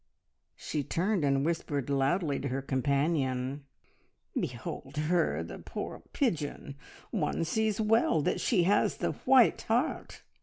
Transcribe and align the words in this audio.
She 0.55 0.83
turned 0.83 1.23
and 1.23 1.45
whispered 1.45 1.87
loudly 1.87 2.39
to 2.39 2.47
her 2.47 2.63
companion, 2.63 3.65
"Behold 4.33 4.97
her, 4.97 5.43
the 5.43 5.59
poor 5.59 6.01
pigeon! 6.11 6.75
One 7.11 7.43
sees 7.43 7.79
well 7.79 8.23
that 8.23 8.41
she 8.41 8.63
has 8.63 8.97
the 8.97 9.11
white 9.11 9.61
heart!" 9.61 10.23